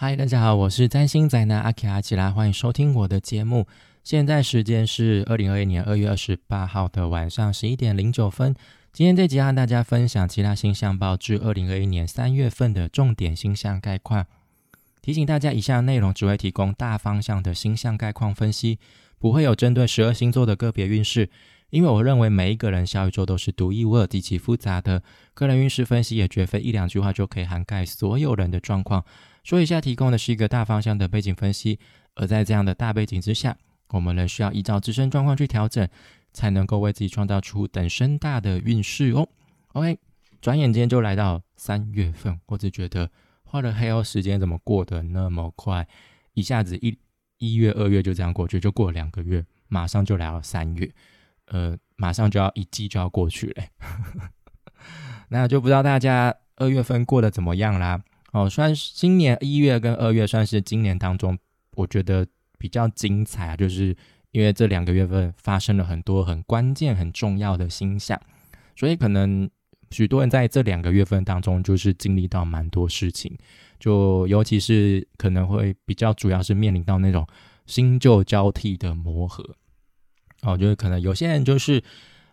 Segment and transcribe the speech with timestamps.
[0.00, 3.66] 嗨，大家好，我是占星宅男阿奇阿奇拉，欢迎收听我的节目。
[4.04, 8.54] 现在时间是二零二一年二月二十八号的晚上十一点零九分。
[8.92, 14.24] 今天这集和大家分享其他星象报至二零二一年三月份的重点星象概况。
[15.02, 18.78] 提醒大家，以下内容只会提供大方向的星象概况分析，
[19.18, 21.28] 不会有针对十二星座的个别运势。
[21.70, 25.02] 因为我认为每一个人小宇宙都是独一无二、极其复杂的，
[25.34, 29.04] 个人运势分析也绝非一两句话就可以涵盖所有人的状况。
[29.48, 31.78] 说一下，提供的是一个大方向的背景分析，
[32.16, 33.56] 而在这样的大背景之下，
[33.88, 35.88] 我们仍需要依照自身状况去调整，
[36.34, 39.26] 才能够为自己创造出等身大的运势哦。
[39.68, 39.98] OK，
[40.42, 43.10] 转眼间就来到三月份，我只觉得
[43.42, 45.88] 花了黑哦，时间怎么过得那么快？
[46.34, 46.98] 一下子一
[47.38, 50.92] 一月、二月就这样过去，就过了两个月，马上就来到三月，
[51.46, 53.64] 呃，马上就要一季就要过去了。
[55.30, 57.98] 那就不知道大家二月份过得怎么样啦？
[58.32, 61.38] 哦，算是今年一月跟二月算是今年当中，
[61.76, 62.26] 我觉得
[62.58, 63.96] 比较精彩啊，就是
[64.32, 68.20] 因为这两个月份发生了很多很关键、很重要的星象，
[68.76, 69.48] 所以可能
[69.90, 73.34] 许多人在这两个月份当中，就是经历到蛮多事情，
[73.80, 77.26] 就尤其是可能会比较主要是面临到那种
[77.64, 79.56] 新旧交替的磨合。
[80.42, 81.82] 哦，就是可能有些人就是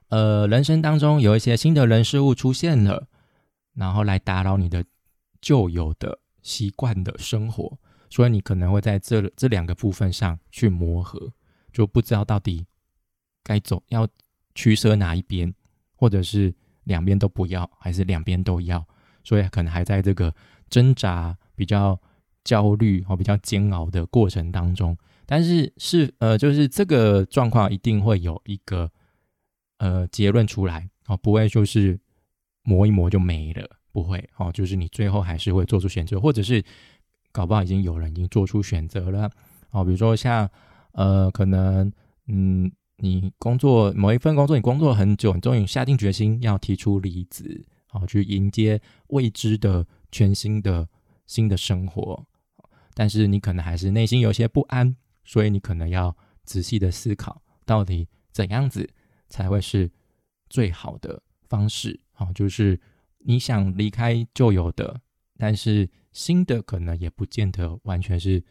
[0.10, 3.08] 呃，人生当中有一些新的人事物出现了，
[3.76, 4.84] 然后来打扰你的。
[5.46, 7.78] 旧有的习惯的生活，
[8.10, 11.32] 所以你可能会在这这两个部分上去磨合，
[11.72, 12.66] 就不知道到底
[13.44, 14.08] 该走要
[14.56, 15.54] 取舍哪一边，
[15.96, 16.52] 或者是
[16.86, 18.84] 两边都不要，还是两边都要，
[19.24, 20.34] 所以可能还在这个
[20.68, 22.02] 挣扎、比较
[22.44, 24.98] 焦虑或比较煎熬的过程当中。
[25.28, 28.92] 但是是呃，就是这个状况一定会有一个
[29.78, 32.00] 呃结论出来哦，不会就是
[32.64, 33.70] 磨一磨就没了。
[33.96, 36.62] 不会哦，就是你最后还是会做出选择，或者是
[37.32, 39.32] 搞不好已经有人已经做出选择了
[39.72, 39.86] 哦。
[39.86, 40.50] 比如说像
[40.92, 41.90] 呃，可能
[42.28, 50.90] 嗯，你工作某一份工作，你工作很久，你终于下定决心要提出离职，哦，去迎接未知的全新的
[51.26, 52.26] 新的生活。
[52.94, 56.14] 但是你可能还是内心有些不安，所以你可能要
[56.44, 58.90] 仔细的思考，到底怎样子
[59.30, 59.90] 才会是
[60.50, 61.98] 最好的方式。
[62.12, 62.78] 好，就是。
[63.28, 65.02] 你想离开旧有的，
[65.38, 68.44] 但是新的可能也不见得完全是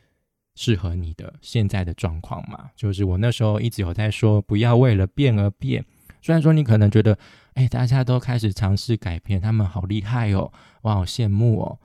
[0.56, 2.70] 适合你的现在的状况嘛。
[2.74, 5.84] 就是我那时候一直有在说，不要为了变而变。
[6.20, 7.16] 虽然说你可能觉得，
[7.54, 10.52] 哎，大家都开始尝试改变，他们好厉害哦，
[10.82, 11.78] 我好羡慕哦。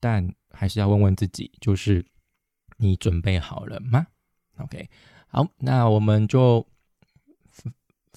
[0.00, 2.04] 但还是要问问自己，就是
[2.78, 4.06] 你准备好了吗
[4.56, 4.88] ？OK，
[5.26, 6.66] 好，那我们就。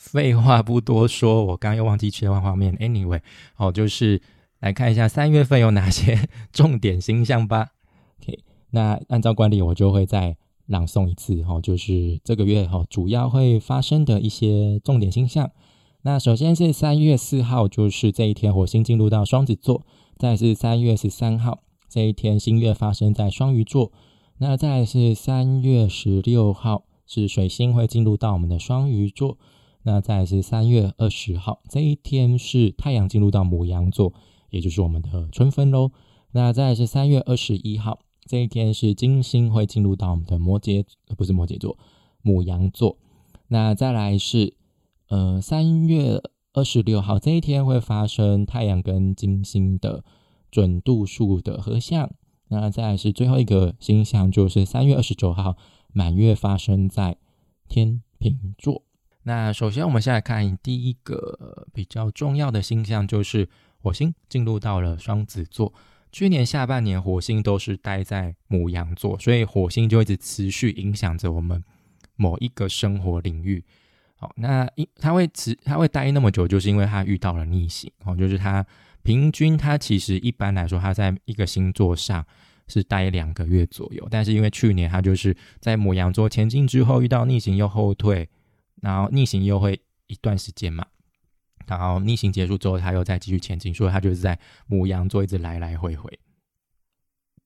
[0.02, 2.76] 废话不多说，我刚又忘记切换画面。
[2.78, 3.22] Anyway，
[3.54, 4.20] 好，就是
[4.60, 7.68] 来看一下三月份有哪些重点星象吧。
[8.20, 8.40] OK，
[8.72, 10.36] 那按照惯例，我就会再
[10.66, 15.52] 朗诵一次哈，就是这个月哈主要会发生的一些重点星象。
[16.02, 19.84] 那首先是三月四号，就是这一天火星进入到双子座；
[20.18, 23.92] 再是三月十三号这一天新月发生在双鱼座；
[24.40, 29.38] 那再是三月十六号是水星会进入到我们的双鱼座。
[29.84, 34.14] 那再来是三月二十号这一天是太阳进入到母羊座，
[34.50, 35.92] 也就是我们的春分喽。
[36.32, 40.86] 那再来是三月二十一号这一天是金星会进入到我们的摩羯，
[41.18, 41.78] 不是摩羯座，
[42.22, 42.98] 母羊座。
[43.48, 44.54] 那再来是
[45.10, 46.22] 呃三月
[46.54, 50.04] 二十六号这一天会发生太阳跟金星的
[50.52, 52.14] 准度数的合相。
[52.50, 55.58] 那再来是最后一个星象就是三月二十九号
[55.92, 57.18] 满月发生在
[57.68, 58.84] 天平座。
[59.24, 65.72] 那首先，我们先来看第一个比较重要的星象，就是火星进入到了双子座。
[66.12, 71.64] 去年下半年，火星都是待在母羊座，所以火星就一直持续影响着我们
[72.16, 73.64] 某一个生活领域。
[74.16, 77.92] 好，那因它会持它会待那么久，就是因为它遇到了逆行。
[78.04, 78.66] 哦，就是它
[79.04, 82.26] 平均它其实一般来说，它在一个星座上
[82.68, 88.28] 是待两个月左右，但是因为去年它就是在母羊座前进之后遇到逆行又后退。
[88.82, 90.86] 然后逆行又会一段时间嘛，
[91.68, 94.38] 然后逆行结束之后，他又再继续前进，所以他就是在
[94.68, 96.20] 母羊座一直来来回回。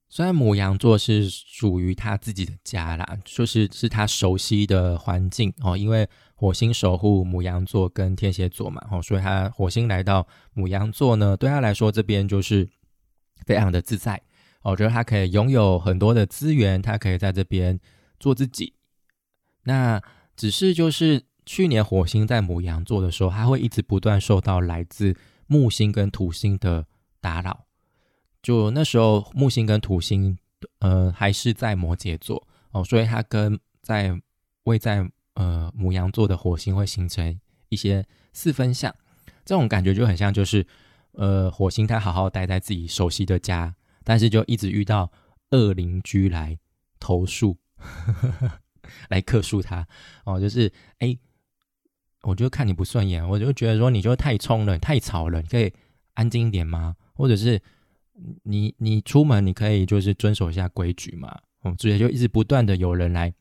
[0.08, 12.70] 虽然母羊座是属于他自己的家啦，就是是他熟悉的环境哦，因为火星守护母羊座跟天蝎座嘛，哦，所以他火星来到母羊座呢，对他来说这边就是
[13.46, 14.22] 非常的自在。
[14.62, 17.80] 我觉得他可以拥有很多的资源，他可以在这边
[18.20, 18.74] 做自己。
[19.64, 20.02] 那
[20.36, 25.16] 只是就是去年火星在母羊座的时候，它会一直不断受到来自
[25.48, 26.86] 木星跟土星的
[27.22, 27.66] 打扰。
[28.42, 30.38] 就那时候木星跟土星，
[30.80, 34.20] 呃，还是在摩羯座哦，所以它跟在
[34.66, 37.40] 位在呃母羊座的火星会形成
[37.70, 38.94] 一些四分相，
[39.44, 40.66] 这种感觉就很像，就是
[41.14, 45.12] 呃火星它好好待在自己熟悉的家，但是就一直遇到
[45.52, 46.60] 恶邻居来
[47.00, 47.58] 投诉，
[49.10, 49.88] 来克诉他
[50.26, 51.18] 哦，就是哎。
[52.28, 55.72] 我就看你不顺眼，我就觉得说你就太冲了，太吵了，你可以
[56.16, 56.96] 安静一点吗？
[57.14, 57.62] 或者是
[58.42, 61.40] 你你出门你可以就是遵守一下规矩嘛？
[61.62, 63.32] 哦，所以就一直不断的有人来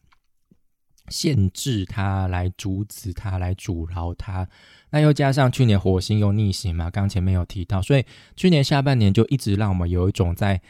[1.08, 4.46] 限制他，来阻止他，来阻挠他。
[4.90, 8.04] 那又加上去年火星又逆行嘛，刚前面有提到，所以
[8.36, 10.60] 去年下半年就一直让我们有一种在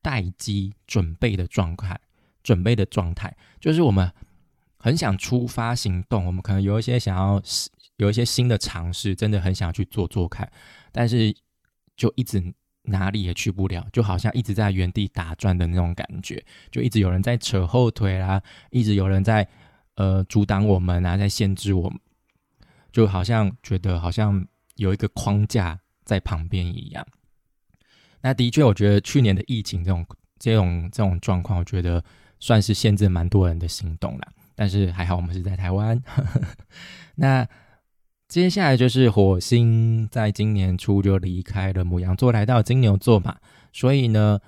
[0.00, 1.98] 待机准备的状态，
[2.46, 4.10] 准备的状态，就是我们。
[4.78, 7.42] 很想出发行动，我们可能有一些想要
[7.96, 10.48] 有一些新的尝试，真的很想去做做看，
[10.92, 11.34] 但是
[11.96, 12.40] 就一直
[12.82, 18.40] 哪里也去不了，就好像一直在原地打转的那种感觉，就一直有人在扯后腿啦，
[18.70, 19.48] 一直有人在
[19.96, 21.98] 呃阻挡我们啊，在限制我们，
[22.92, 24.46] 就好像觉得好像
[24.76, 27.04] 有一个框架在旁边一样。
[28.20, 30.06] 那的确，我觉得去年的疫情这种
[30.38, 32.04] 这种这种状况，我觉得
[32.38, 34.28] 算是限制蛮多人的行动了。
[34.54, 36.02] 但是还好，我们是在台湾。
[37.16, 37.46] 那
[38.26, 43.36] 接下来就是火星在今年初就离开了母羊座，来到金牛座嘛。
[43.72, 44.40] 所以呢，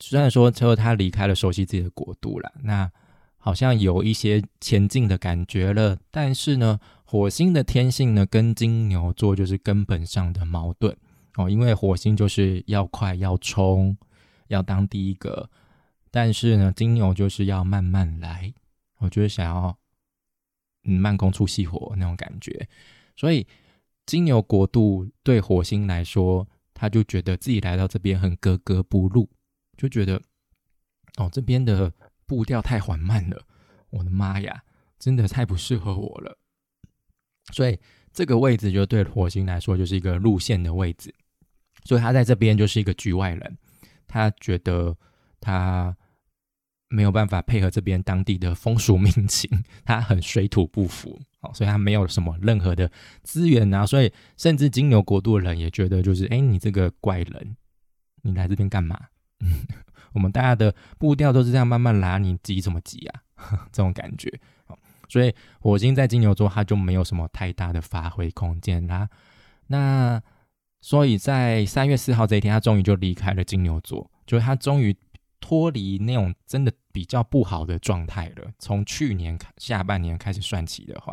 [0.00, 2.90] 虽然说之后他离开了熟悉自己的国度了，那
[3.36, 5.98] 好像有一些前进的感觉了。
[6.10, 10.96] 但是呢，火星的天性呢，跟金牛座就是根本上的矛盾
[11.36, 11.50] 哦。
[11.50, 13.94] 因为火星就是要快、要冲、
[14.48, 15.50] 要当第一个，
[16.14, 18.54] 但是呢，金牛就是要慢慢来。
[18.98, 19.76] 我就是想要，
[20.84, 22.68] 嗯，慢工出细活那种感觉，
[23.16, 23.44] 所以
[24.06, 29.28] 金牛国度对火星来说，他就觉得自己来到这边很格格不入，
[29.76, 30.22] 就觉得
[31.16, 31.92] 哦，这边的
[32.26, 33.42] 步调太缓慢了，
[33.90, 34.62] 我的妈呀，
[35.00, 36.38] 真的太不适合我了。
[37.52, 37.76] 所以
[38.12, 41.12] 这个位置就对火星来说就是一个路线的位置，
[41.84, 43.58] 所以他在这边就是一个局外人，
[44.06, 44.96] 他觉得
[45.40, 45.94] 他。
[46.94, 49.50] 没有办法配合这边当地的风俗民情，
[49.84, 52.88] 他很水土不服， 哦，所以他没有什么任何的
[53.24, 57.56] 资源啊，所以甚至金牛国度的人也觉得，就是哎，你这个怪人，
[58.22, 58.96] 你来这边干嘛？
[60.14, 63.22] 我们大家的步调都是这样慢慢来，你急什么急啊？
[63.72, 64.32] 这种感觉，
[65.08, 69.08] 所以火星在金牛座，他就没有什么太大的发挥空间啦。
[69.66, 70.22] 那
[70.80, 74.96] 所以在三月四号这一天，他终于就离开了金牛座，就是他终于。
[75.40, 78.52] 脱离那种真的比较不好的状态了。
[78.60, 81.12] 从去年下半年开始算起的话，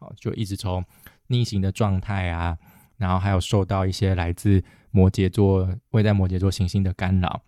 [0.00, 0.84] 哦，就一直从
[1.28, 2.58] 逆行的状态啊，
[2.98, 7.40] 然后还有受到一些来自摩羯座位在摩羯座行星的干扰，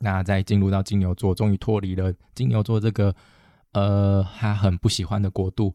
[0.00, 3.14] 那再进入到金牛座，终于脱离了金牛座这个
[3.70, 5.72] 呃他很不喜欢的国度，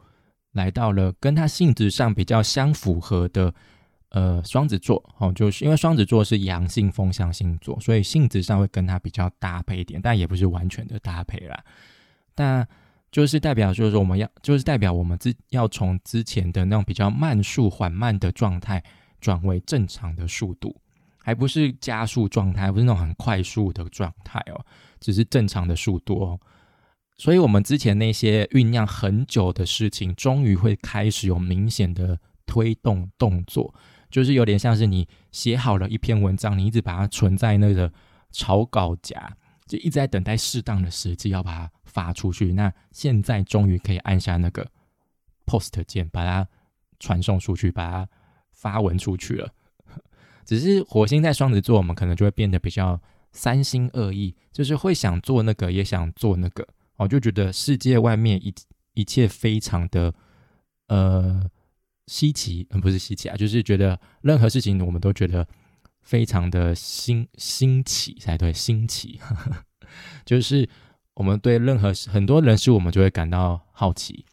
[0.52, 3.56] 来到了跟他性质上比较相符合的。
[4.10, 11.64] 呃，双子座哦，就是因为双子座是阳性风向星座，所以性质上会跟它比较搭配一点，但也不是完全的搭配啦。
[12.34, 12.68] 但
[13.12, 18.84] 就是代表，就是说我们要，就是代表我们之要从之前的那种比较慢速缓慢的状态，
[19.22, 20.76] 转为正常的速度，
[21.20, 24.66] 还不是加速状态，不是那种很快速的状态哦，
[25.00, 26.40] 只是正常的速度哦。
[27.18, 33.74] 所以，我们之前那些酝酿很久的事情，终于会开始有明显的推动动作。
[34.10, 37.92] 就是有点像是你写好了一篇文章，你一直把它存在那个
[38.32, 39.38] 草稿夹，
[39.68, 42.54] 就一直在等待适当的时机要把它发出去。
[42.54, 44.68] 那现在终于可以按下那个
[45.46, 46.48] post 键，把它
[47.00, 48.10] 传送出去，把它
[48.52, 49.54] 发文出去了。
[50.44, 53.00] 只是火星在双子座，我们可能就会变得比较
[53.32, 58.52] 三心二意，就是会想做那个，也想做那个，哦，就觉得世界外面一
[58.96, 60.14] 一切非常的
[60.88, 61.50] 呃。
[62.10, 65.48] 稀奇，嗯，不是稀奇啊，就是觉得任何事情我们都觉得
[66.02, 69.20] 非常的新新奇才对，新奇，
[70.26, 70.68] 就是
[71.14, 74.26] 我们对任何很多人事物，我们就会感到好奇，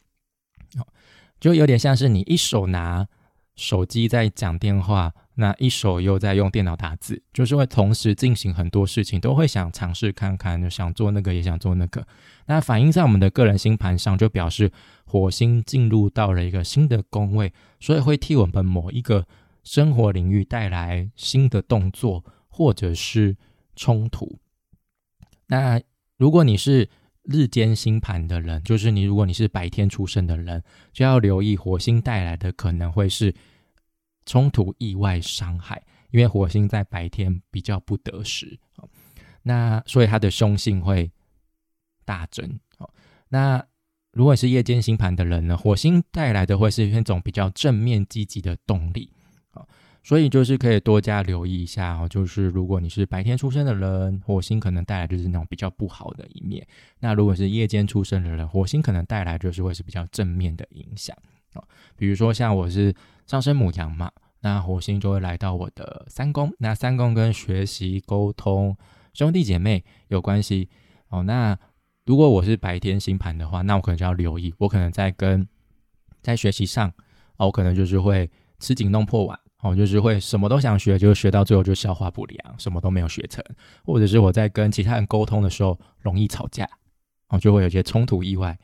[1.38, 3.06] 就有点像是你一手拿
[3.54, 5.12] 手机在讲电话。
[5.38, 12.07] 那一手又在用电脑打字，就是会同时进行很多事情，都会想尝试看看，就想做那个也想做那个。
[12.47, 14.73] 那反映在我们的个人星盘上，就表示
[15.05, 19.26] 火星进入到了一个新的宫位，所以会替我们某一个
[19.62, 23.37] 生活领域带来新的动作或者是
[23.75, 24.38] 冲突。
[25.49, 25.78] 那
[26.16, 26.88] 如果你是
[27.25, 30.64] 日间星盘的人，就是你如果你是白天出生的人，
[30.95, 33.35] 就要留意火星带来的可能会是。
[34.26, 38.59] 冲突、意外、伤害，因为火星在白天比较不得时，
[39.42, 41.11] 那所以它的凶性会
[42.04, 42.61] 大增。
[43.28, 43.64] 那
[44.12, 49.11] 如果是夜间星盘的人呢，火星带来的会是那种比较正面积极的动力。
[50.02, 56.62] 所以就是可以多加留意一下哦，就是如果你是白天出生的人，火星可能带来就是那种比较不好的一面；
[57.00, 61.16] 那如果是夜间出生的人，火星可能带来就是会是比较正面的影响
[61.54, 61.64] 啊。
[61.97, 62.95] 比如说像我是
[63.26, 68.76] 上升母羊嘛，那火星就会来到我的三宫，那三宫跟学习、沟通、
[69.12, 70.68] 兄弟姐妹有关系
[71.09, 71.23] 哦。
[71.23, 71.59] 那
[72.04, 75.47] 如果我是白天星盘的话，那我可能就要留意，我可能在跟
[76.23, 76.88] 在学习上
[77.37, 78.30] 哦，我可能就是会
[78.61, 79.38] 吃紧弄破碗。
[79.62, 83.42] 哦，就是会什么都想学，就学到最后就消化不良，什么都没有学成，
[83.85, 86.68] 或者是我在跟其他人沟通的时候容易吵架，
[87.30, 88.56] 哦，就会有些冲突意外，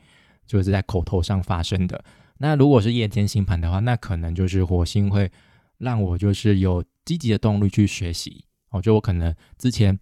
[0.45, 2.01] 就是在口头上发生的。
[2.43, 5.31] 那如果是夜间星盘的话，那可能就是火星会
[5.77, 8.43] 让我就是有积极的动力去学习。
[8.71, 9.97] 哦，就我可能之前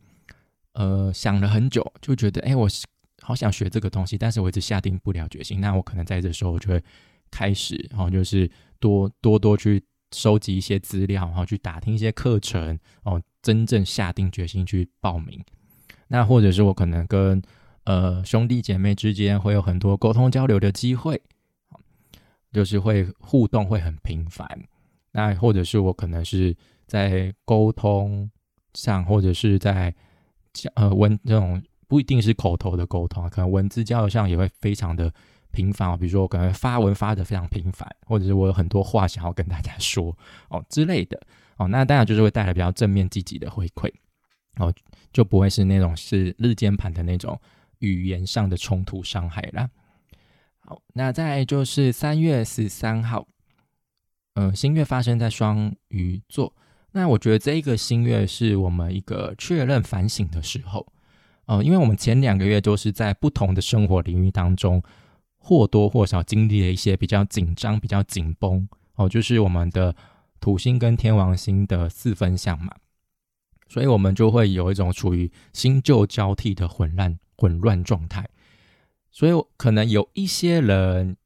[0.74, 2.68] 呃想了很久，就觉得哎，我
[3.22, 5.62] 好想学这个东西，但是我一直下定不了决心。
[5.62, 6.84] 那我可能在这时候我就会
[7.30, 9.84] 开始，哦，就是多多多去。
[10.14, 15.42] 收集一些资料，然后去打听一些课程，哦，真正下定决心去报名。
[16.10, 17.42] 那或者是我可能跟
[17.86, 21.22] 呃兄弟姐妹之间会有很多沟通交流的机会，
[22.52, 24.48] 就是会互动会很频繁。
[25.12, 26.56] 那或者是我可能是
[26.88, 28.30] 在沟通
[28.74, 29.94] 上，或者是在
[30.76, 35.14] 呃文这种不一定是口头的沟通，可能文字交流上也会非常的。
[35.54, 40.18] 频繁，比如说我可能发文发的非常频繁，或者是我有很多话想要跟大家说
[40.48, 41.22] 哦之类的
[41.58, 43.92] 哦，那当然就是会带来比较正面积极的回馈
[44.56, 44.74] 哦，
[45.12, 47.38] 就不会是那种是日间盘的那种
[47.80, 49.70] 语言上的冲突伤害啦。
[50.94, 53.28] 那再就是三月十三号，
[54.36, 56.54] 呃，新月发生在双鱼座，
[56.92, 60.86] 那我觉得这一个新月是我们一个确认反省的时候
[61.46, 64.84] 哦，因为我们前两个月都是在不同的生活领域当中。
[65.44, 69.96] 或多或少经历了一些比较紧张、比较紧绷哦，就是我们的
[70.40, 72.72] 土星跟天王星的四分相嘛，
[73.68, 78.30] 所以我们就会有一种处于新旧交替的混乱、混乱状态。
[79.12, 81.18] 所以可能有一些人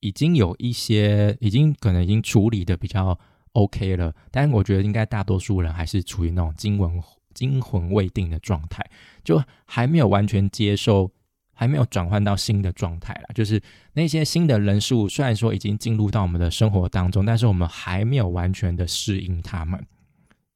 [0.00, 3.18] 已经有一些，已经可能已经处理的比较
[3.52, 7.02] OK 了，但我觉得应该大多数人还是处于那种惊魂
[7.34, 8.88] 惊魂未定的状态，
[9.22, 11.10] 就还没有完全接受。
[11.56, 13.62] 还没有转换到新的状态啦，就是
[13.92, 19.80] 那些新的人事物，虽然说已经进入到我们的生活当中，但是我们还没有完全的适应他们，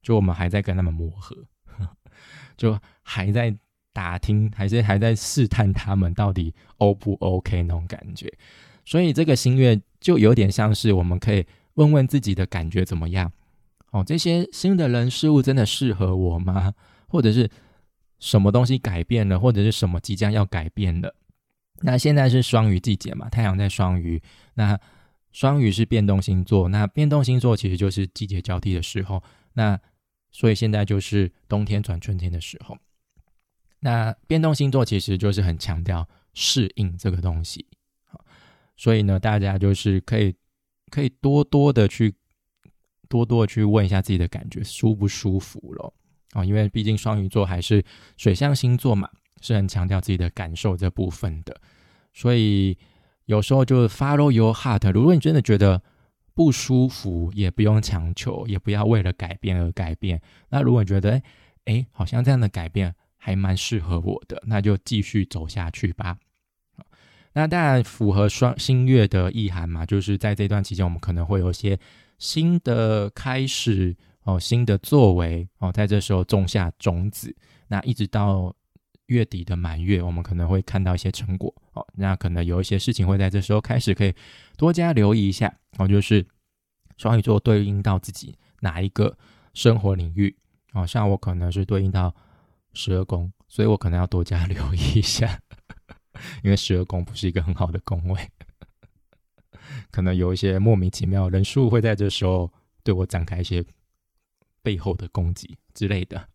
[0.02, 1.37] 就我们还在跟他们磨合，
[2.58, 3.56] 就还在
[3.92, 8.33] 打听，还是还在试探他们到底 O 不 OK 那种感觉。
[8.85, 13.33] 所以这个新月就有点像是我们可以问问自己的感觉怎么样？
[13.90, 16.75] 哦，这些新的人事物真的适合我吗？
[17.09, 17.50] 或者是？
[18.21, 21.14] 什么东西改变了，或者是什么即将要改变了？
[21.83, 24.21] 那现在是双鱼季节嘛，太阳在双鱼，
[24.54, 24.76] 那
[25.30, 29.78] 双鱼是变动星座，那变动星座其实就是季节交替的时候，那
[30.33, 32.76] 所以现在就是冬天转春天的时候。
[33.80, 37.66] 那变动星座其实就是很强调适应这个东西，
[38.76, 40.35] 所以呢，大家就是可以
[40.90, 42.14] 可以多多的去
[43.08, 45.94] 多多的去问一下自己的感觉舒不舒服咯。
[46.32, 47.82] 啊，因为毕竟双鱼座还是
[48.16, 49.08] 水象星座嘛，
[49.40, 51.58] 是很强调自己的感受这部分的，
[52.12, 52.76] 所以
[53.25, 54.92] 有时候就 follow your heart。
[54.92, 55.82] 如果你真的觉得
[56.35, 60.20] 不舒服，也不用强求，也不要为了改变而改变。
[60.50, 61.23] 那如果你觉得，
[61.64, 66.16] 哎，好像这样的改变还蛮适合我的，那就继续走下去吧。
[67.34, 71.78] 那当然符合双新月的意涵嘛，就是在这段期间，我们可能会有一些
[72.18, 73.94] 新的开始。
[74.25, 77.34] 哦，新的作为哦，在这时候种下种子，
[77.68, 78.54] 那一直到
[79.06, 81.87] 月底的满月，我们可能会看到一些成果哦。
[81.94, 84.14] 那可能有一些事情会在这时候开始，可以
[84.58, 85.88] 多加留意一下哦。
[85.88, 86.22] 就是
[86.98, 89.16] 双鱼座对应到自己哪一个
[89.54, 90.37] 生活领域
[90.75, 92.14] 哦，像我可能是对应到
[92.72, 95.40] 十二宫，所以我可能要多加留意一下，
[96.42, 98.30] 因为十二宫不是一个很好的宫位，
[99.90, 103.64] 可能有一些莫名其妙人数会在这时候对我展开一些。
[104.60, 106.28] 背后的攻击之类的，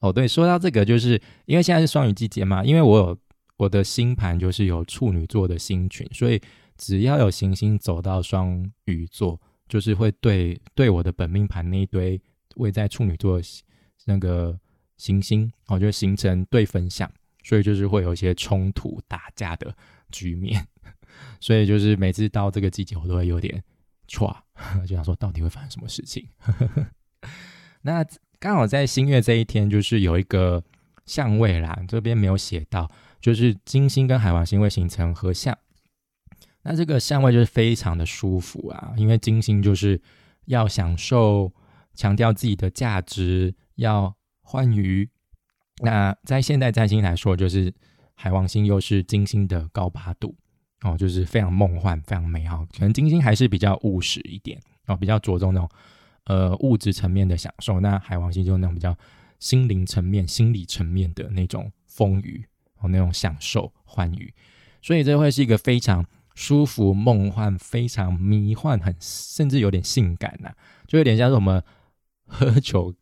[0.00, 3.18] 哦，对，说到这个，就是因为现在是双鱼季节嘛，因为我有
[3.58, 6.40] 我的星盘就是有处女座的星群，所以
[6.76, 12.20] 只要有行星走到双鱼座，就是会对对我的本命盘那一堆
[12.56, 13.40] 位在处女座
[14.06, 14.58] 那个
[15.04, 17.10] 行星，哦，就形成对分相，
[17.42, 19.76] 所以就是会有一些冲突打架的
[20.10, 20.66] 局面，
[21.40, 23.62] 所以就是每次到这个季节，我都会有点
[24.08, 24.34] 歘，
[24.88, 26.26] 就想说到底会发生什么事情。
[27.82, 28.02] 那
[28.38, 30.64] 刚好在新月这一天，就是有一个
[31.04, 35.54] 相位啦，这边没有写到，就是金星跟海王星会形成合相。
[36.62, 40.00] 那这个相位就是非常的舒服啊，因为金星就是
[40.46, 41.52] 要享受、
[41.94, 45.10] 强调自己的价值，要欢愉。
[45.82, 47.74] 那在现代占星来说，就是
[48.14, 50.36] 海王星又是金星的高八度
[50.82, 52.64] 哦，就是非常梦幻、非常美好。
[52.66, 55.68] 可能金星还是比较务实一点哦，比较着重那种
[56.26, 57.80] 呃物质层面的享受。
[57.80, 58.96] 那海王星就是那种比较
[59.40, 62.44] 心灵层面、心理层面的那种丰腴
[62.78, 64.32] 哦，那种享受、欢愉。
[64.80, 66.06] 所以这会是一个非常。
[66.36, 70.50] 舒服、梦幻、非常迷幻，很甚至有点性感呐，
[70.84, 71.62] 就有点像是我们
[72.26, 72.92] 喝酒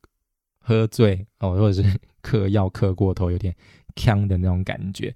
[0.63, 3.55] 喝醉哦，或者是嗑药嗑过头，有点
[3.97, 5.15] 呛的那种感觉。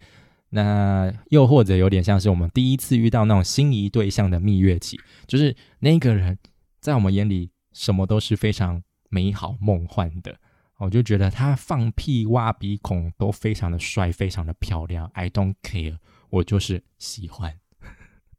[0.50, 6.38] 那又或者有点像是我们第一次遇到那种心仪对象的蜜月期，就是那个人
[6.80, 10.38] 在我们眼里什么都是非常美好、梦幻的，
[10.78, 15.10] 我就觉得他放屁、挖鼻孔都非常的帅、非常的漂亮。
[15.14, 15.98] I don't care，
[16.30, 17.58] 我就是喜欢。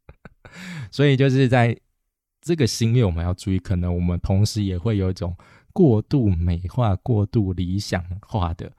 [0.90, 1.78] 所以就是在
[2.40, 5.36] 这个星月，我们要注意，可能我们同时也会有一种
[5.72, 8.72] 过度美化、过度理想化的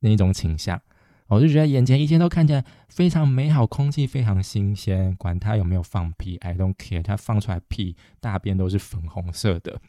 [0.00, 0.80] 那种倾向。
[1.28, 9.80] 我就觉得眼前一切都看起来非常美好，空气非常新鲜，管他有没有放屁，I don't care，他放出来屁大便都是粉红色的，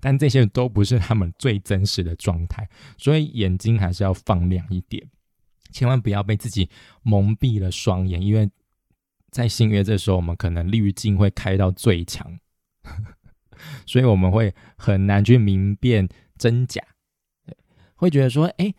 [0.00, 5.06] 但这些都不是他们最真实的状态，所以眼睛还是要放亮一点，
[5.70, 6.70] 千万不要被自己
[7.02, 8.50] 蒙蔽了双眼，因为。
[9.32, 12.40] 在新月这时候，我们可能滤镜会开到最强，
[13.86, 16.82] 所以我们会很难去明辨真假，
[17.94, 18.72] 会觉得说：“哎，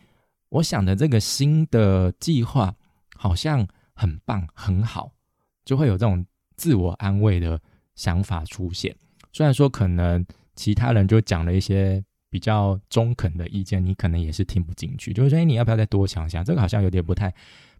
[0.48, 2.74] 我想的这个新的计划
[3.16, 5.12] 好像很棒很好，
[5.64, 6.24] 就会有这种
[6.56, 7.60] 自我安慰的
[7.94, 8.94] 想法出现。
[9.32, 10.24] 虽然说可能
[10.54, 16.44] 其他人就讲了一些比较中肯的意见，你可能也是听不进去，就是说：“哎，你要不要再多想想？
[16.44, 17.32] 这个好像有点不太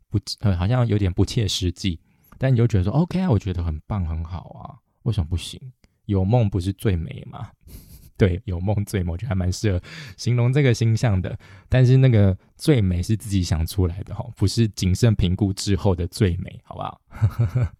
[0.08, 2.00] 不，呃，好像有点不切实际。”
[2.38, 5.60] 但你就觉得说 OK 啊，我觉得很棒很好啊，为什么不行？
[6.06, 7.50] 有梦不是最美吗？
[8.18, 9.82] 对，有梦最美，我觉得还蛮适合
[10.16, 11.36] 形容这个星象的。
[11.68, 17.00] 但是那个最美是自己想出来的哈，不是谨慎评估之后的最美，好不好？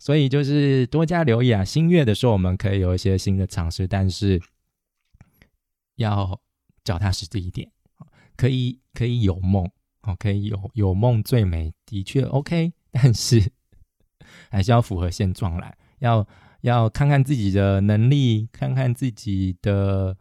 [0.00, 1.64] 所以就是多加留意啊。
[1.64, 4.40] 新月的时候，我们可以有一些新的尝试，但是
[5.96, 6.40] 要
[6.82, 7.70] 脚踏实地一点，
[8.36, 9.70] 可以可以有梦，
[10.02, 12.72] 哦，可以有有梦最美，的确 OK。
[12.90, 13.52] 但是
[14.50, 16.26] 还是要符合现状来，要
[16.62, 20.16] 要看看自己的能力，看看自己的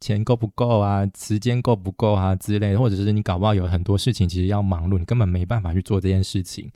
[0.00, 6.70] 钱够不够啊，时间够不够啊之类的，或者是你搞不好有很多事情其实要忙碌，你根本没办法去做这件事情，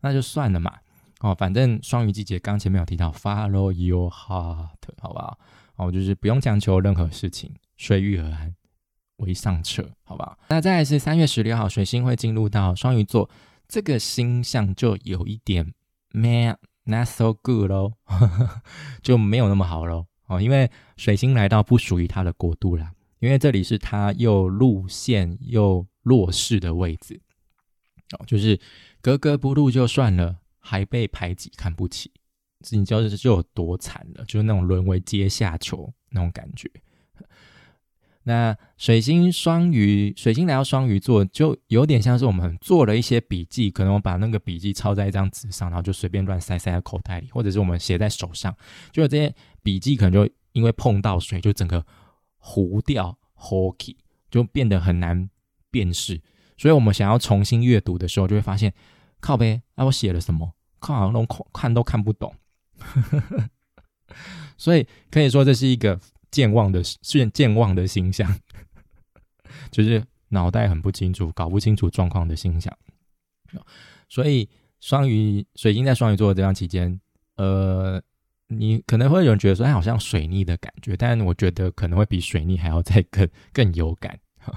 [0.00, 0.72] 那就算了嘛。
[1.20, 4.66] 哦，反正双鱼季节刚前面有提到，Follow your heart，
[5.00, 5.38] 好不好？
[5.76, 8.52] 哦，就是不用强求任何事情，随遇而安
[9.18, 10.36] 为上策，好不好？
[10.48, 13.30] 那再来是三月十六号，水星会进入到双鱼座。
[13.68, 15.72] 这个星象就有一点
[16.10, 17.98] man not so good 咯，
[19.02, 27.20] 就没有那么好喽哦，因为水星来到不属于他的国度啦，因为这里是他又路线又弱势的位置
[28.18, 28.58] 哦，就是
[29.00, 32.10] 格格不入就算了，还被排挤看不起，
[32.70, 36.70] 你知道这就有多惨了，就是那种沦为阶下囚那种感觉。
[38.24, 48.56] 那水星双鱼，水星来到双鱼座，就有点像是我们做了一些笔记，可能我把那个笔记抄在一张纸上，然后就随便乱塞塞在口袋里，或者是我们写在手上，
[48.92, 51.84] 就这些笔记可能就因为碰到水，就整个
[52.36, 53.96] 糊掉 h o k y
[54.30, 55.28] 就变得很难
[55.70, 56.20] 辨识。
[56.56, 58.72] 所以我们想要重新阅读的时候，就会发现
[59.20, 60.54] 靠呗，啊，我写了什么？
[60.78, 62.32] 靠好像看都看不懂。
[64.56, 65.98] 所以可以说这是一个。
[66.32, 68.28] 健忘的健健忘的形象，
[69.70, 72.76] 就是脑袋很不清楚、搞不清楚状况的形象。
[74.08, 74.48] 所以
[74.80, 77.00] 双鱼水晶在双鱼座的这段期间，
[77.36, 78.02] 呃，
[78.48, 84.18] 你可能会有人觉得说，哎，好像水逆的感觉，但我觉得可能会比水逆还要再更 更有感。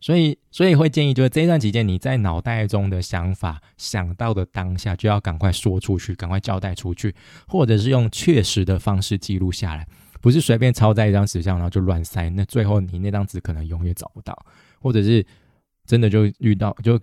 [0.00, 7.12] 所以，所以会建议，就是这一段期间，你在脑袋中的想法想到的当下，就要赶快说出去，赶快交代出去，
[7.48, 9.88] 或者是用确实的方式记录下来。
[10.20, 14.36] 不是随便抄在一张纸上，然后就乱塞，那最后你那张纸可能永远找不到，
[14.80, 15.24] 或者是
[15.84, 17.00] 真的就遇到就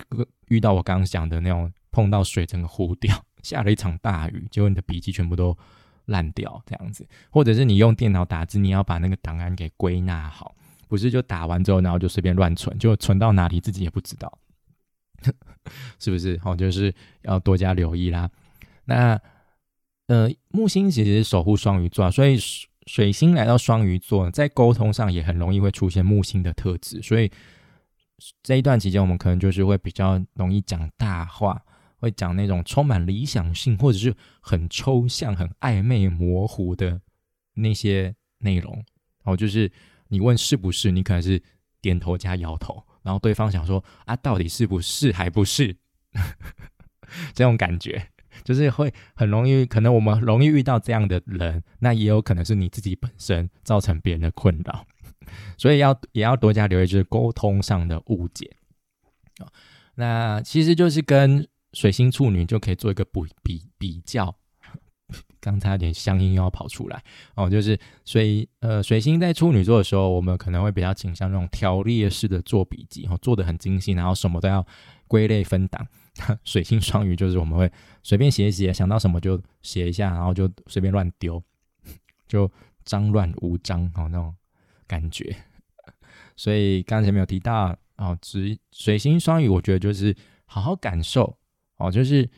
[0.49, 5.57] 遇到我刚刚讲的那种碰到水整个糊掉，下了一场大雨，结果你的笔记全部都
[6.05, 10.53] 烂掉这样子，或者是你用电脑打字，你要把那个档案给归纳好，
[10.87, 14.37] 不是就打完之后然后就随便乱存，就存到哪里自己也不知道，
[15.99, 16.37] 是不是？
[16.43, 18.29] 好，就是要多加留意啦。
[18.83, 19.19] 那
[20.07, 22.37] 呃，木星其实守护双鱼座，所以。
[22.85, 27.31] 水星来到双鱼座，在沟通上也很容易会出现木星的特质，所以
[28.43, 31.61] 这一段期间，我们可能就是会比较容易讲大话，
[31.97, 37.01] 会讲那种充满理想性或者是很抽象、很暧昧、模糊的
[37.55, 38.85] 那些内容。
[39.23, 39.71] 哦，就是
[40.09, 41.41] 你问是不是，你可能是
[41.81, 45.75] 点头加摇头，然后对方想说啊，到底是不是还不是？
[47.33, 48.09] 这种感觉。
[48.45, 54.85] 就是会很容易，可能我们容易遇到这样的人，那也有可能是你自己本身造成别人的困扰，
[55.57, 58.55] 所以要也要多加留意，就是沟通上的误解。
[59.39, 59.51] 啊
[59.97, 64.35] 那其实就是跟水星处女就可以做一个比比比较，
[65.39, 67.01] 刚才有点乡音又要跑出来。
[67.35, 74.67] 哦，就是水呃水星在处女座的时候，我们可能会比较倾向那种条列式的做笔记，哦，做的很精细，然后什么都要
[75.07, 75.87] 归类分档。
[76.45, 77.69] 水星双鱼就是我们会
[78.01, 81.43] 随便写一写，想到什么就写一下，然后就随便乱丢，
[82.27, 82.49] 就
[82.83, 84.33] 脏乱无章哦那种
[84.87, 85.35] 感觉。
[86.37, 91.37] 所以刚才没有提到哦，只水星双鱼，我觉得就是好好感受
[91.77, 92.29] 哦，就是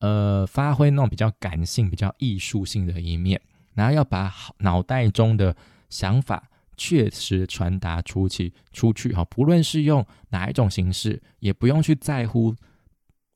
[0.00, 3.40] 呃发挥那种比较感性、比较艺术性的一面，
[3.72, 5.56] 然后要把脑袋中的
[5.88, 12.54] 想法确实传达出去，出去哈，不论是用哪一种形式，也不用去在乎。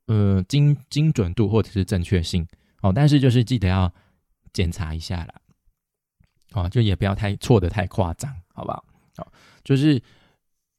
[0.09, 2.47] 呃，精精准度或者是正确性
[2.81, 3.93] 哦，但是就是记得要
[4.55, 5.35] 检查一下啦，
[6.53, 8.83] 哦，就也不要太错的太夸张，好不好？
[9.19, 10.03] 哦，就是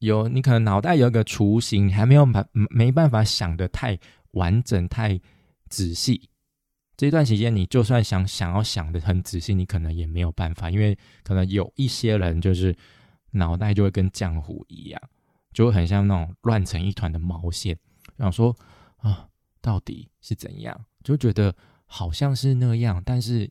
[0.00, 3.96] 有你可能脑袋有一个雏形，你还没有把没办法想的太
[4.32, 5.20] 完整、太
[5.68, 6.28] 仔细。
[6.96, 12.76] 这段时间你就算想想要想的很仔细，你可能也没有办法，因为可能有一些人就是
[13.30, 15.00] 脑袋就会跟浆糊一样，
[15.52, 17.78] 就会很像那种乱成一团的毛线，
[18.16, 18.56] 然后说。
[19.00, 19.28] 啊，
[19.60, 20.84] 到底是怎样？
[21.02, 21.54] 就觉得
[21.86, 23.50] 好像是那样，但是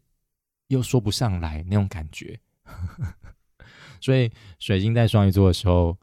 [0.68, 2.40] 又说不上来那种感觉。
[4.02, 5.98] 所以水晶在双鱼座的时候，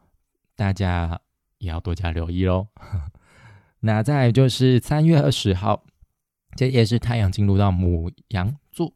[0.55, 1.19] 大家
[1.57, 2.67] 也要多加留意喽。
[3.79, 5.83] 那再就是三月二十号，
[6.55, 8.93] 这也是太阳进入到母羊座。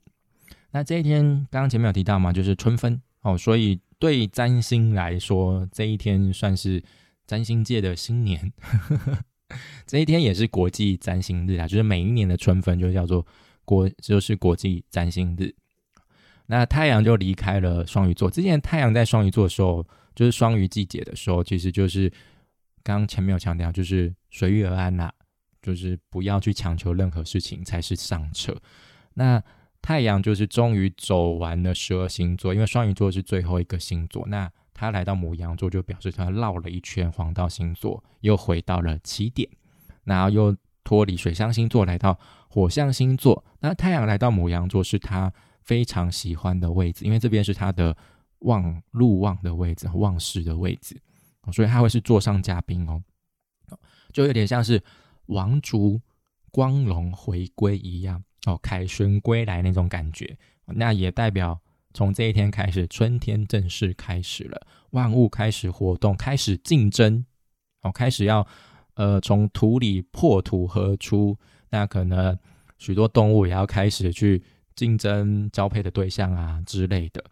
[0.72, 6.84] 那这一天刚刚前面有提到嘛，就是春分哦，所以对占星来说，这一天算是
[7.26, 8.52] 占星界的新年。
[9.88, 13.26] 这一天也是国际占星日啊，就是每一年的春分就叫做
[13.66, 15.54] 国，就是国际占星日。
[16.48, 18.30] 那太阳就离开了双鱼座。
[18.30, 22.12] 之前太阳在双鱼座的时候，就是双鱼季节的时候，其实就是
[22.84, 25.10] 刚前面有强调，就是随遇而安呐，
[25.62, 28.56] 就是不要去强求任何事情才是上策。
[29.14, 29.42] 那
[29.82, 34.28] 太阳就是终于走完了十二星座，因为双鱼座是最后一个星座。
[34.28, 39.48] 那他来到母羊座，就表示他绕了一圈黄道星座，又回到了起点，
[40.06, 43.46] 然后又脱离水象星座，来到火象星座。
[43.60, 47.96] 那太阳来到母羊座，是他非常喜欢的位置，因为这边是他的
[48.40, 51.00] 望路望的位置，望视的位置，
[51.54, 53.04] 所以他会是座上嘉宾哦，
[54.12, 54.84] 就有点像是
[55.28, 56.02] 王族
[56.50, 60.36] 光荣回归一样哦，凯旋归来那种感觉。
[60.66, 61.62] 那也代表。
[61.94, 67.26] 从这一天开始，春天正式开始了，万物开始活动，开始竞争，
[67.82, 68.46] 哦，开始要，
[68.96, 71.38] 呃，从土里破土而出。
[71.70, 72.38] 那可能
[72.78, 74.44] 许多动物也要开始去
[74.76, 77.24] 竞争交配的对象啊之类的，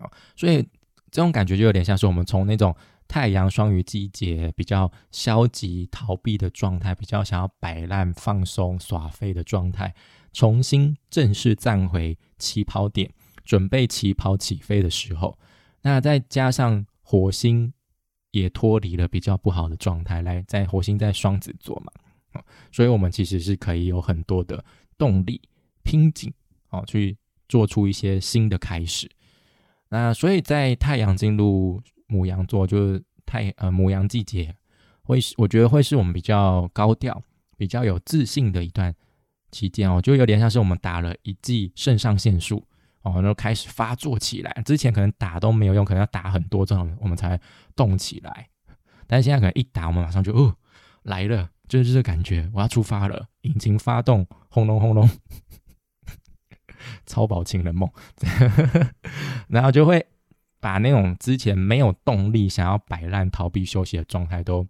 [0.00, 0.62] 哦，所以
[1.10, 2.74] 这种感觉就有点像是我们从那种
[3.06, 9.94] 太阳双鱼季节比较消极逃避的状态，比较想要摆烂放松耍废的状态，
[10.32, 13.12] 重新正式站回起跑点。
[13.50, 15.36] 准备起跑起飞的时候，
[15.82, 17.72] 那再加上火星
[18.30, 24.64] 也脱离了比较不好的状态，来在火星在双子座嘛，所以我们其实是可以有很多的
[24.96, 25.42] 动力
[25.82, 26.32] 拼紧
[26.68, 29.10] 哦，去做出一些新的开始。
[29.88, 34.54] 那所以在太阳进入母羊座，就是太呃母羊季节，
[35.02, 37.20] 会是我觉得会是我们比较高调、
[37.56, 38.94] 比较有自信的一段
[39.50, 42.64] 期间哦，就有点像是我们打了一剂肾上腺素。
[43.02, 44.52] 哦，然后开始发作起来。
[44.64, 47.40] 之前可能打都没有用，可能要打很多这种，我们才
[47.74, 48.48] 动起来。
[49.06, 50.54] 但是现在可能一打，我们马上就哦
[51.02, 55.08] 来了，就是这感觉，我要出发了，引擎发动，轰隆轰隆，
[57.06, 57.90] 超保情人梦。
[59.48, 60.06] 然后就会
[60.60, 64.66] 把那种之前没有动力、想要摆烂、逃避休息的状态都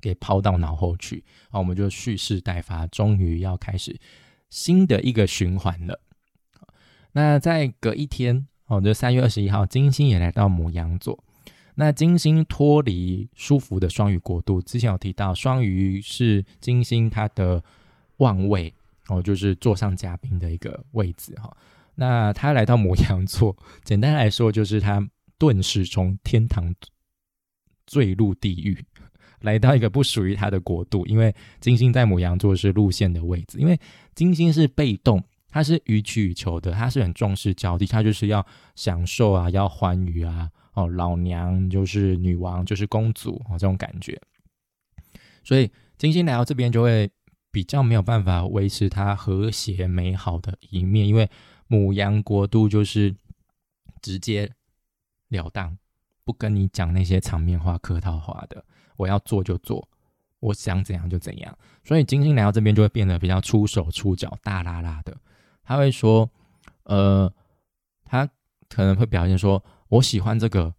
[0.00, 1.16] 给抛到脑后去。
[1.50, 3.98] 然后我们就蓄势待发，终于要开始
[4.48, 6.00] 新的一个循环了。
[7.16, 11.18] 那再隔一天哦，就三月二十一号，金星也来到母羊座。
[11.76, 17.64] 那金星脱离舒服的双鱼国度，之前有提到，双鱼是金星它的
[18.18, 18.70] 旺位
[19.08, 21.56] 哦，就是座上嘉宾的一个位置哈。
[21.94, 25.02] 那他来到母羊座， 简单来说就是他
[25.38, 26.74] 顿时从天堂
[27.86, 28.84] 坠入地狱，
[29.40, 31.06] 来到一个不属于他的国度。
[31.06, 33.80] 因为金星在母羊座是路线的位置，因为
[34.14, 44.20] 金星是被动，他是予取予求的，他是很重视交际，他就是要享受啊，要欢愉啊，哦，老娘就是女王，就是公主哦，这种感觉。
[45.42, 47.10] 所以金星来到这边就会
[47.50, 51.30] 比较没有办法维持它和谐美好的一面，因为
[51.68, 53.14] 母羊国度就是
[54.02, 54.50] 直截
[55.28, 55.78] 了当，
[56.24, 58.62] 不跟你讲那些场面话、客套话的。
[58.96, 59.88] 我要做就做，
[60.40, 61.58] 我想怎样就怎样。
[61.84, 65.16] 所以金星来到这边就会变得比较出手出脚、大啦啦的。
[65.66, 66.30] 他会说，
[66.84, 67.30] 呃，
[68.04, 68.24] 他
[68.68, 70.72] 可能会表现说，我喜欢这个，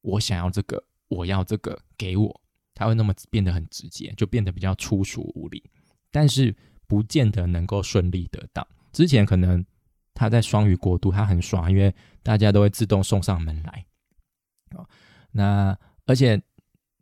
[0.00, 2.40] 我想要这个，我要这个，给我。
[2.74, 5.62] 他会那么变得很直接，就变得比较粗俗无礼，
[6.10, 6.54] 但是
[6.86, 8.66] 不见得能够顺利得到。
[8.92, 9.64] 之前可能
[10.12, 13.86] 他在双鱼国度，他很爽，因为大家都会自动送上门来。
[14.74, 14.86] 哦，
[15.32, 16.42] 那而且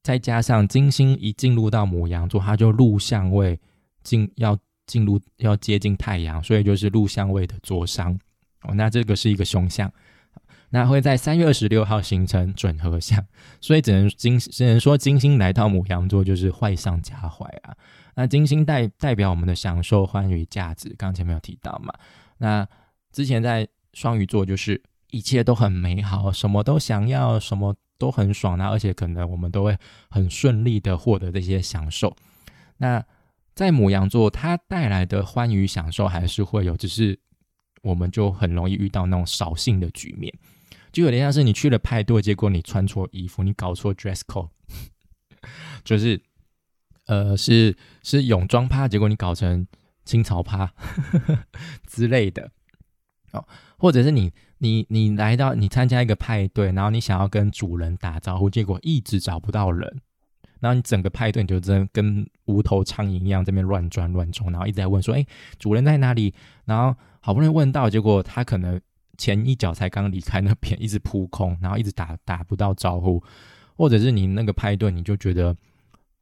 [0.03, 3.61] 再加上金星一进入到母羊座，他就入相位
[4.03, 8.19] 进要进入要接近太阳，所以就是入相位的灼伤。
[8.63, 9.93] 哦，那这个是一个凶相。
[10.71, 13.25] 那会在三月二十六号形成准合相，
[13.61, 17.77] 所以只能金只能说金星来到母羊座就是坏上加坏啊。
[18.17, 21.95] 那金星代代表我们的享受、欢愉、价值，刚前面有提到嘛。
[22.39, 22.67] 那
[23.13, 29.79] 之前在双鱼座就是一切都很美好，什么都想要，什么都很爽啊，而且可能我们都会
[30.11, 32.17] 很顺利的获得这些享受。
[32.79, 33.05] 那
[33.55, 37.19] 在母羊座，它带来的欢愉享受还是会有，只是
[37.83, 40.33] 我们就很容易遇到那种扫兴的局面。
[40.93, 44.49] 就有点像是你去了派对，结果你穿错衣服，你搞错 dress code，
[45.85, 46.21] 就是
[47.07, 49.67] 呃是是泳装趴，结果你搞成
[50.05, 50.73] 清朝趴
[51.87, 52.51] 之类的。
[53.33, 53.45] 哦，
[53.77, 60.01] 或者是你你你来到你参加一个派对，然后你想要跟主人打招呼，结果一直找不到人，
[60.65, 65.25] 然后你整个派对你就真跟无头苍蝇一样这边乱转乱冲，然后一直在问说，哎，
[65.59, 66.35] 主人在哪里？
[66.65, 68.81] 然后好不容易问到，结果他可能。
[69.17, 73.23] 前一脚才刚离开那边，一直扑空，然后一直打打不到招呼，
[73.77, 75.57] 或者是你那个派对，你就觉得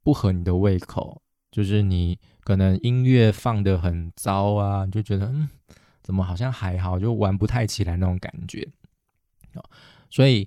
[0.02, 5.48] 不合你的胃口，就是你可能音乐放的很糟啊，就觉得嗯，
[6.02, 8.68] 怎么好像还好，就玩不太起来那种感觉
[10.10, 10.46] 所以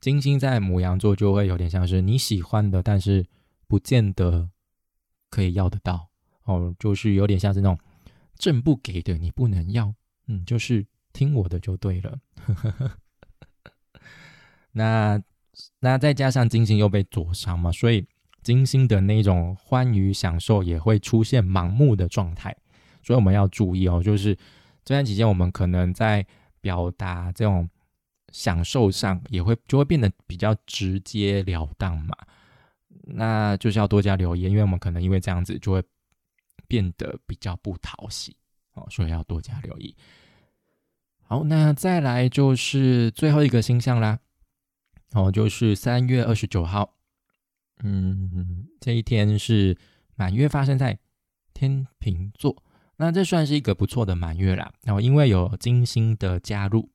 [0.00, 3.24] 金星在母羊座就会有点像是你喜欢的，但是
[3.66, 4.48] 不见得
[5.30, 6.08] 可以要得到
[6.44, 7.78] 哦，就是有点像是那种
[8.36, 9.94] 正不给的你不能要，
[10.26, 10.86] 嗯，就是。
[11.10, 12.18] 听我的就对了。
[14.70, 15.20] 那
[15.80, 18.06] 那再加上金星又被灼伤嘛，所以
[18.42, 22.56] 金星的那种欢愉享受也会出现盲目的状态。
[23.02, 24.36] 所以我们要注意哦，就是
[24.84, 26.24] 这段期间我们可能在
[26.60, 27.68] 表达这种
[28.32, 32.16] 享受上也会就会变得比较直截了当嘛。
[33.10, 35.82] 那就是要多加留意，因为我们可能因为这样子就会
[36.66, 38.36] 变得比较不讨喜
[38.74, 39.96] 哦，所以要多加留意。
[41.22, 44.18] 好，那再来就是最后一个星象啦。
[45.12, 46.94] 哦，就是三月二十九号，
[47.82, 49.76] 嗯，这一天是
[50.16, 50.98] 满月发生在
[51.54, 52.62] 天平座，
[52.96, 54.70] 那这算是一个不错的满月啦。
[54.82, 56.90] 然后因为有金星的加入，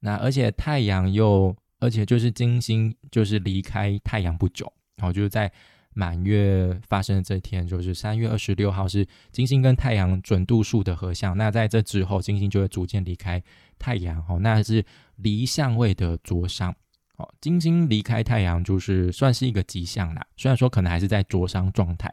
[0.00, 5.50] 那而且太阳又，而且就是金星就是离开太阳不久，然后就是在。
[5.92, 11.36] 满月发生的这天，就是三月二十六号，是金星跟太阳准度数的合相。
[11.36, 13.42] 那在这之后，金星就会逐渐离开
[13.76, 14.84] 太阳，哦，那是
[15.16, 16.72] 离相位的灼伤。
[17.16, 20.24] 哦，金星离开太阳就是算是一个吉象啦。
[20.36, 22.08] 虽然说可能还是在灼伤状态。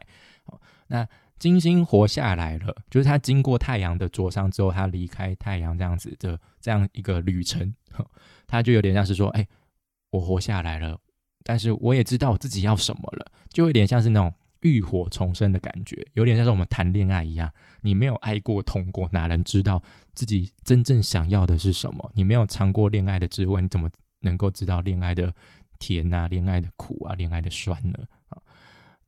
[0.46, 1.06] 哦，那
[1.38, 7.74] 金星活下来了，就是它经过太阳的灼伤之后，它离开太阳这样子的这样一个旅程，
[8.46, 9.46] 它就有点像是说，哎，
[10.10, 10.98] 我活下来了。
[11.44, 17.50] 但是我也知道我自己要什么了，就有点像是那种浴火重生的感觉，有点像是我们谈恋爱一样。
[17.80, 19.82] 你没有爱过、痛过，哪能知道
[20.14, 22.10] 自己真正想要的是什么？
[22.14, 23.88] 你没有尝过恋爱的滋味，你怎么
[24.20, 25.32] 能够知道恋爱的
[25.78, 27.98] 甜啊、恋爱的苦啊、恋爱的酸呢？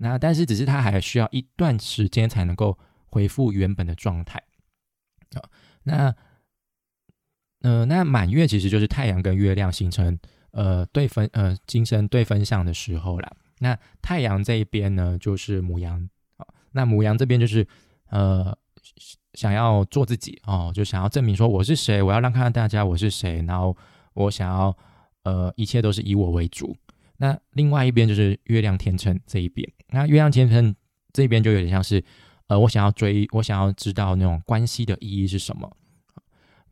[0.01, 4.43] 那但是只是他还需要一段时间才能够恢复原本的状态
[5.35, 5.43] 啊。
[5.85, 6.15] 那，
[7.61, 10.19] 呃，那满月其实就是太阳跟月亮形成。
[10.53, 16.11] 呃，对分呃，精神对分相的时候啦，那太阳这一边呢，就是母羊。
[16.73, 17.65] 那母羊这边就是
[18.09, 18.53] 呃，
[19.35, 23.77] 想要做自己哦，就想要证明说我是谁，我要让看到大家我是谁，然后
[24.15, 24.77] 我想要
[25.23, 26.77] 呃，一切都是以我为主。
[27.23, 30.75] 那另外一边就是月亮天秤这一边，那月亮天秤
[31.13, 32.03] 这边就有点像是
[32.47, 35.71] 呃，我想要追，我想要知道那种关系的意义是什么。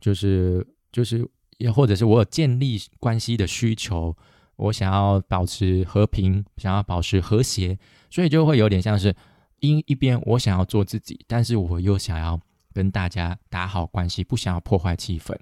[0.01, 1.23] 就是就是
[1.59, 4.15] 也或者是我有建立关系的需求，
[4.55, 7.77] 我想要保持和平，想要保持和谐，
[8.09, 9.15] 所以就会有点像是
[9.59, 12.39] 一一边我想要做自己，但是我又想要
[12.73, 15.37] 跟大家打好关系，不想要破坏气氛，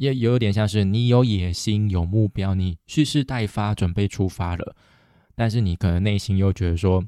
[0.00, 4.74] 也有点像是你有野心、有目标，你蓄势待发，准备出发了，
[5.34, 7.04] 但是你可能内心又觉得说。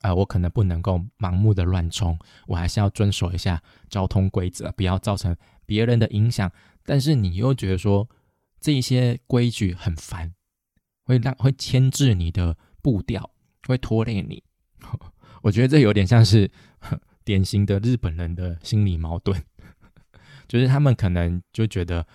[0.00, 5.34] 啊，我可能不能够盲目的乱冲，我还是要遵守一下交通规则，不要造成
[5.64, 6.52] 别人的影响。
[6.84, 8.06] 但是你又觉得说
[8.60, 10.34] 这些规矩很烦，
[11.06, 13.30] 会让会牵制你的步调，
[13.66, 14.42] 会拖累你。
[15.40, 16.50] 我觉得这有点像是
[17.24, 19.42] 典型的日本人的心理矛盾，
[20.48, 22.06] 就是他们可能就觉得，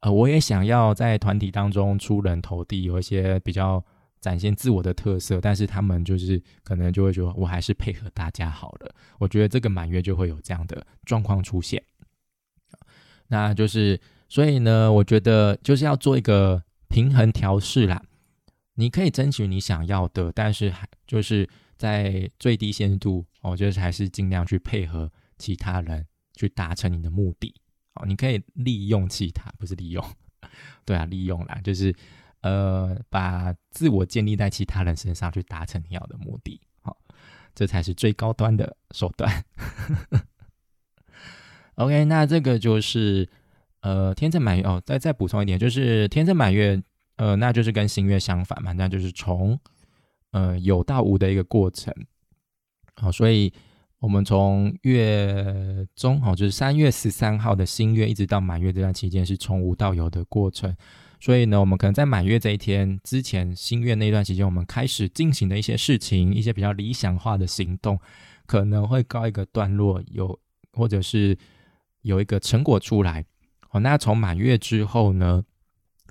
[0.00, 3.84] 呃，我也想要在团体当中出人头地，有一些比较。
[4.18, 8.92] 展现自我的特色，但是他们就是可能就会觉得我还是配合大家好了。
[9.20, 11.80] 我觉得这个满月就会有这样的状况出现。
[13.28, 18.02] 那就是所以呢，我觉得就是要做一个平衡调试啦。
[18.74, 27.54] 你可以争取你想要的，但是还就是在最低限度，我觉得还是尽量去配合其他人去达成你的目的。
[27.96, 30.04] 哦，你可以利用其他，不是利用，
[30.84, 31.94] 对啊，利用啦，就是。
[32.42, 36.96] 呃，把自我建立在其他人身上，去达成你要的目的，好，
[37.56, 39.44] 这才是最高端的手段。
[41.74, 43.28] OK，那这个就是
[43.80, 46.80] 呃天正满月哦，再再补充一点，就是天正满月，
[47.16, 49.58] 呃，那就是跟新月相反嘛，那就是从
[50.30, 51.92] 呃有到无的一个过程。
[52.94, 53.52] 好，所以
[53.98, 60.74] 我们从月中，哦，就是三月十三号的新月，一直到满月这段期间，是从无到有的过程。
[61.18, 67.98] 所以呢，我们可能在满月这一天之前，新月那段时间，我们开始进行的一些事情，一些比较理想化的行动，
[68.44, 70.38] 可能会告一个段落，有
[70.74, 71.36] 或者是
[72.02, 73.24] 有一个成果出来。
[73.70, 75.42] 哦，那从满月之后呢，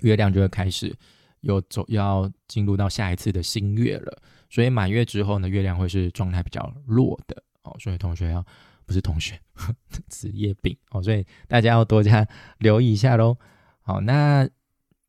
[0.02, 0.92] 月亮就会开始
[1.40, 4.20] 有走，要进入到下一次的新月了。
[4.50, 7.44] 所以满月之后呢，月亮会是状态比较弱的。
[7.66, 8.44] 哦，所以同学要
[8.86, 9.38] 不是同学，
[10.08, 12.26] 职业病哦，所以大家要多加
[12.58, 13.36] 留意一下喽。
[13.82, 14.48] 好，那。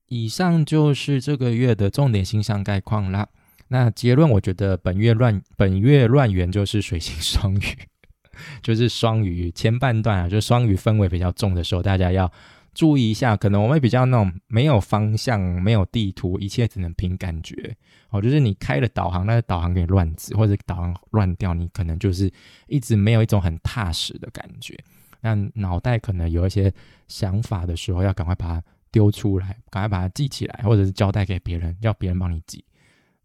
[0.10, 3.28] 以上就是这个月的重点星象概况啦。
[3.68, 7.78] 那结论，我觉得本月乱本月乱源就是水星双鱼，
[8.64, 12.32] 就是双鱼前半段啊，就双鱼氛围比较重的时候，大家要
[12.78, 13.36] 注意一下。
[13.36, 17.76] 可能我们比较那种没有方向、没有地图，一切只能凭感觉
[18.10, 18.22] 哦。
[18.22, 22.32] 就是你开了导航，那个导航给你乱指，或者导航乱掉，你可能就是
[22.68, 24.78] 一直没有一种很踏实的感觉。
[25.22, 26.72] 那脑袋可能有一些
[27.08, 28.64] 想法的时候，要赶快把它。
[28.90, 32.64] 丢出来，赶快把它记起来，或者是交代给别人，要别人帮你记，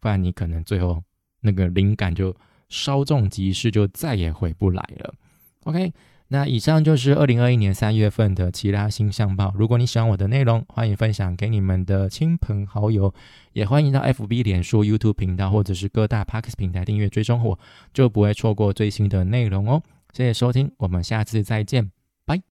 [0.00, 1.00] 不然你可能最后
[1.40, 2.36] 那个灵感就
[2.68, 5.14] 稍纵即逝，就再也回不来了。
[5.62, 5.90] OK，
[6.32, 9.52] 那以上就是二零二一年三月份的其他星象报。
[9.54, 13.12] 如果你喜欢我的内容，欢迎分享给你们的亲朋好友，
[13.52, 17.58] 也欢迎到 FB、脸书、YouTube 频道或者是各大 Parks 平台订阅追踪我，
[17.92, 19.82] 就不会错过最新的内容哦。
[20.14, 21.90] 谢谢收听，我们下次再见。
[22.24, 22.42] 拜